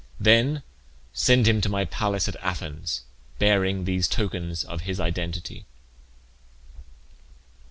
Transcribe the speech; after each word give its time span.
Then 0.19 0.63
send 1.13 1.47
him 1.47 1.61
to 1.61 1.69
my 1.69 1.85
palace 1.85 2.27
at 2.27 2.35
Athens 2.37 3.03
bearing 3.37 3.85
these 3.85 4.07
tokens 4.07 4.63
of 4.63 4.81
his 4.81 4.99
identity." 4.99 5.67